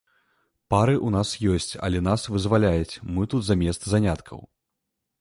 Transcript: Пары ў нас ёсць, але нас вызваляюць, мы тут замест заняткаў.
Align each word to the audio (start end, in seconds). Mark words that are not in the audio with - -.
Пары 0.73 0.95
ў 0.97 1.09
нас 1.17 1.33
ёсць, 1.57 1.73
але 1.89 2.03
нас 2.09 2.25
вызваляюць, 2.33 2.99
мы 3.13 3.31
тут 3.35 3.41
замест 3.53 3.81
заняткаў. 3.97 4.39